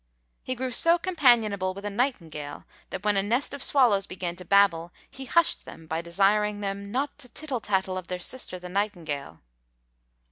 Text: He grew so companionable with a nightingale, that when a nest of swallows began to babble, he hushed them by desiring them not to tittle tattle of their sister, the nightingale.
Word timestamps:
He 0.41 0.55
grew 0.55 0.71
so 0.71 0.97
companionable 0.97 1.75
with 1.75 1.85
a 1.85 1.91
nightingale, 1.91 2.65
that 2.89 3.05
when 3.05 3.17
a 3.17 3.21
nest 3.21 3.53
of 3.53 3.61
swallows 3.61 4.07
began 4.07 4.35
to 4.37 4.43
babble, 4.43 4.91
he 5.07 5.25
hushed 5.25 5.63
them 5.65 5.85
by 5.85 6.01
desiring 6.01 6.59
them 6.61 6.91
not 6.91 7.19
to 7.19 7.29
tittle 7.29 7.59
tattle 7.59 7.99
of 7.99 8.07
their 8.07 8.17
sister, 8.17 8.57
the 8.57 8.67
nightingale. 8.67 9.43